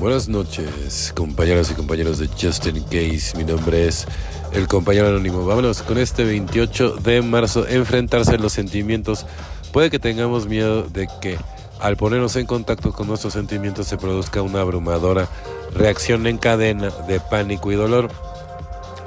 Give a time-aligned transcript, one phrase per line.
[0.00, 3.36] Buenas noches, compañeros y compañeros de Justin Case.
[3.36, 4.06] Mi nombre es
[4.50, 5.44] el compañero anónimo.
[5.44, 7.68] Vámonos con este 28 de marzo.
[7.68, 9.26] Enfrentarse a los sentimientos.
[9.74, 11.36] Puede que tengamos miedo de que
[11.80, 15.28] al ponernos en contacto con nuestros sentimientos se produzca una abrumadora
[15.74, 18.10] reacción en cadena de pánico y dolor.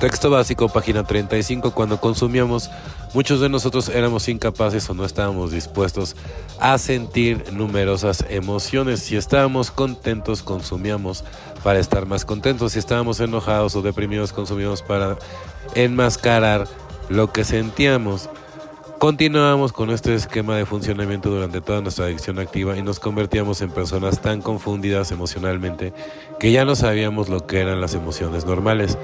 [0.00, 1.72] Texto básico, página 35.
[1.72, 2.70] Cuando consumíamos,
[3.14, 6.14] muchos de nosotros éramos incapaces o no estábamos dispuestos
[6.60, 9.00] a sentir numerosas emociones.
[9.00, 11.24] Si estábamos contentos, consumíamos
[11.64, 12.74] para estar más contentos.
[12.74, 15.18] Si estábamos enojados o deprimidos, consumíamos para
[15.74, 16.68] enmascarar
[17.08, 18.30] lo que sentíamos.
[19.00, 23.70] Continuábamos con este esquema de funcionamiento durante toda nuestra adicción activa y nos convertíamos en
[23.70, 25.92] personas tan confundidas emocionalmente
[26.38, 28.96] que ya no sabíamos lo que eran las emociones normales.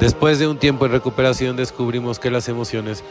[0.00, 3.02] Después de un tiempo en recuperación descubrimos que las emociones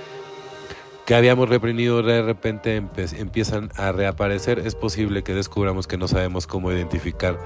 [1.06, 4.60] que habíamos reprimido de repente empiezan a reaparecer.
[4.60, 7.40] Es posible que descubramos que no sabemos cómo identificar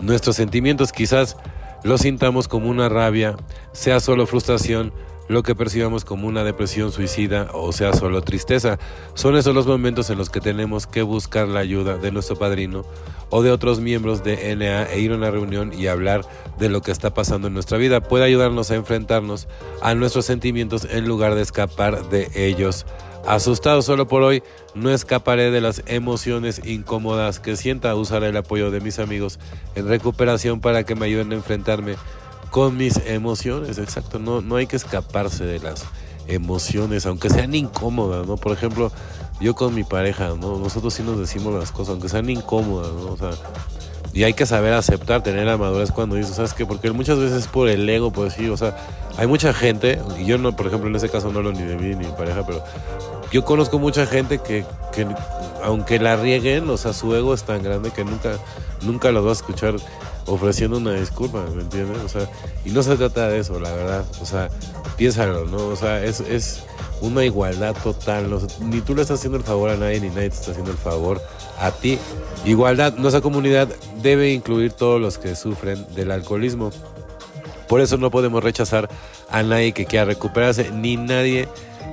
[0.00, 0.92] nuestros sentimientos.
[0.92, 1.36] Quizás
[1.84, 3.36] los sintamos como una rabia,
[3.72, 4.92] sea solo frustración,
[5.28, 8.78] lo que percibamos como una depresión suicida o sea solo tristeza.
[9.14, 12.84] Son esos los momentos en los que tenemos que buscar la ayuda de nuestro padrino
[13.30, 16.22] o de otros miembros de NA e ir a una reunión y hablar
[16.58, 18.00] de lo que está pasando en nuestra vida.
[18.00, 19.48] Puede ayudarnos a enfrentarnos
[19.82, 22.86] a nuestros sentimientos en lugar de escapar de ellos.
[23.26, 24.44] Asustado solo por hoy,
[24.76, 27.96] no escaparé de las emociones incómodas que sienta.
[27.96, 29.40] usar el apoyo de mis amigos
[29.74, 31.96] en recuperación para que me ayuden a enfrentarme
[32.50, 35.84] con mis emociones, exacto, no, no hay que escaparse de las
[36.28, 38.36] emociones, aunque sean incómodas, ¿no?
[38.36, 38.90] Por ejemplo,
[39.40, 40.58] yo con mi pareja, ¿no?
[40.58, 43.12] Nosotros sí nos decimos las cosas, aunque sean incómodas, ¿no?
[43.12, 43.30] O sea,
[44.12, 46.64] y hay que saber aceptar, tener la madurez cuando dices, ¿sabes qué?
[46.64, 48.74] Porque muchas veces por el ego, pues sí, o sea,
[49.18, 51.76] hay mucha gente, y yo no, por ejemplo, en ese caso no lo ni de
[51.76, 52.64] mí ni de mi pareja, pero
[53.30, 55.06] yo conozco mucha gente que, que
[55.62, 58.38] aunque la rieguen, o sea, su ego es tan grande que nunca,
[58.82, 59.74] nunca los va a escuchar
[60.26, 61.98] ofreciendo una disculpa, ¿me entiendes?
[62.04, 62.28] O sea,
[62.64, 64.04] y no se trata de eso, la verdad.
[64.20, 64.50] O sea,
[64.96, 65.68] piénsalo, ¿no?
[65.68, 66.64] O sea, es, es
[67.00, 68.28] una igualdad total.
[68.60, 70.78] ni tú le estás haciendo el favor a nadie, ni nadie te está haciendo el
[70.78, 71.20] favor
[71.60, 71.98] a ti.
[72.44, 73.68] Igualdad, nuestra comunidad
[74.02, 76.70] debe incluir todos los que sufren del alcoholismo.
[77.68, 78.88] Por eso no podemos rechazar
[79.30, 81.48] a nadie que quiera recuperarse, ni nadie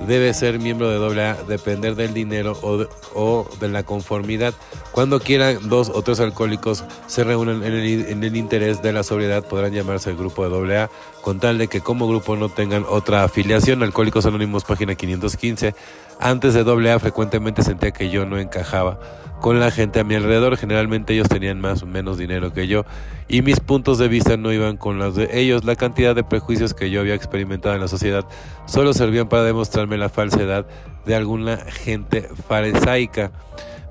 [0.06, 4.54] debe ser miembro de AA, depender del dinero o de, la conformidad.
[4.92, 9.02] Cuando quieran, dos o tres alcohólicos se reúnen en el, en el, interés de la
[9.02, 10.90] sobriedad, podrán llamarse el grupo de AA,
[11.22, 13.82] con tal de que como grupo no tengan otra afiliación.
[13.82, 15.74] Alcohólicos Anónimos, página 515.
[16.20, 18.98] Antes de AA frecuentemente sentía que yo no encajaba
[19.40, 20.56] con la gente a mi alrededor.
[20.56, 22.84] Generalmente ellos tenían más o menos dinero que yo
[23.28, 25.64] y mis puntos de vista no iban con los de ellos.
[25.64, 28.24] La cantidad de prejuicios que yo había experimentado en la sociedad
[28.66, 30.66] solo servían para demostrarme la falsedad
[31.04, 33.32] de alguna gente farisaica.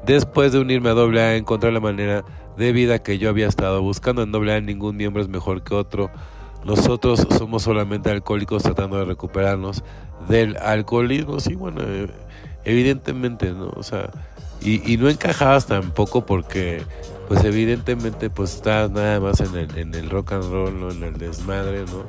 [0.05, 2.23] Después de unirme a AA encontré la manera
[2.57, 4.23] de vida que yo había estado buscando.
[4.23, 6.09] En AA ningún miembro es mejor que otro.
[6.65, 9.83] Nosotros somos solamente alcohólicos tratando de recuperarnos
[10.27, 11.39] del alcoholismo.
[11.39, 12.07] Sí, bueno, eh,
[12.65, 13.71] evidentemente, ¿no?
[13.75, 14.09] O sea,
[14.65, 16.83] y, no encajabas tampoco porque
[17.27, 20.91] pues evidentemente pues estabas nada más en el, en el rock and roll, ¿no?
[20.91, 22.03] en el desmadre, ¿no?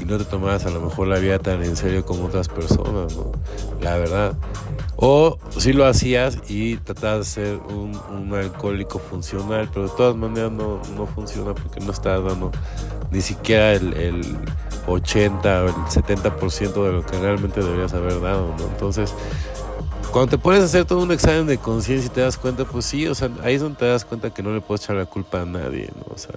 [0.00, 3.16] Y no te tomabas a lo mejor la vida tan en serio como otras personas,
[3.16, 3.32] ¿no?
[3.80, 4.36] La verdad.
[4.94, 10.14] O si lo hacías y tratabas de ser un, un, alcohólico funcional, pero de todas
[10.14, 12.52] maneras no, no funciona porque no estás dando
[13.10, 14.22] ni siquiera el
[14.88, 18.64] 80 o el 70% de lo que realmente deberías haber dado, ¿no?
[18.64, 19.14] Entonces,
[20.12, 23.06] cuando te a hacer todo un examen de conciencia y te das cuenta, pues sí,
[23.06, 25.42] o sea, ahí es donde te das cuenta que no le puedes echar la culpa
[25.42, 26.14] a nadie, ¿no?
[26.14, 26.34] O sea,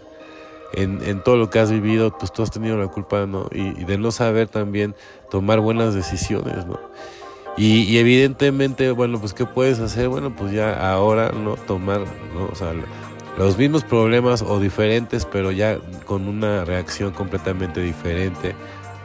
[0.73, 3.47] en, en todo lo que has vivido, pues tú has tenido la culpa, ¿no?
[3.51, 4.95] Y, de no saber también
[5.29, 6.79] tomar buenas decisiones, ¿no?
[7.57, 10.07] Y, y, evidentemente, bueno, pues ¿qué puedes hacer?
[10.07, 11.55] Bueno, pues ya ahora, ¿no?
[11.55, 12.01] Tomar,
[12.33, 12.45] ¿no?
[12.51, 12.73] O sea,
[13.41, 18.53] los mismos problemas o diferentes, pero ya con una reacción completamente diferente,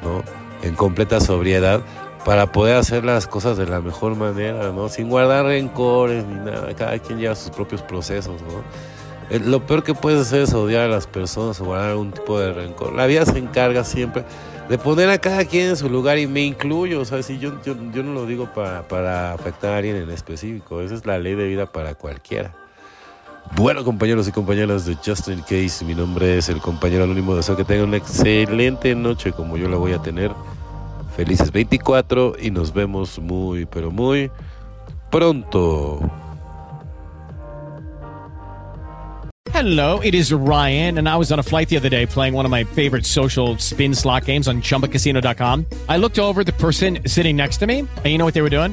[0.02, 0.22] ¿no?
[0.62, 1.80] En completa sobriedad,
[2.22, 4.90] para poder hacer las cosas de la mejor manera, ¿no?
[4.90, 6.74] Sin guardar rencores ni nada.
[6.74, 9.34] Cada quien lleva sus propios procesos, ¿no?
[9.34, 12.38] Eh, lo peor que puedes hacer es odiar a las personas o guardar algún tipo
[12.38, 12.92] de rencor.
[12.92, 14.22] La vida se encarga siempre
[14.68, 17.62] de poner a cada quien en su lugar y me incluyo, o sea, si yo,
[17.64, 21.18] yo, yo no lo digo para, para afectar a alguien en específico, esa es la
[21.18, 22.65] ley de vida para cualquiera.
[23.54, 27.34] Bueno, compañeros y compañeras de Justin Case, mi nombre es el compañero anónimo.
[27.34, 30.32] Deseo que tengan una excelente noche como yo la voy a tener.
[31.16, 34.30] Felices 24 y nos vemos muy, pero muy
[35.10, 36.00] pronto.
[39.56, 42.44] Hello, it is Ryan, and I was on a flight the other day playing one
[42.44, 45.64] of my favorite social spin slot games on chumbacasino.com.
[45.88, 48.50] I looked over the person sitting next to me, and you know what they were
[48.50, 48.72] doing?